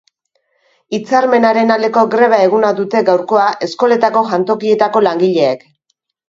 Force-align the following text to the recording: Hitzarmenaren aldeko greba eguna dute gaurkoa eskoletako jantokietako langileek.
Hitzarmenaren 0.97 1.73
aldeko 1.75 2.03
greba 2.15 2.39
eguna 2.45 2.71
dute 2.79 3.03
gaurkoa 3.11 3.45
eskoletako 3.67 4.25
jantokietako 4.33 5.05
langileek. 5.11 5.63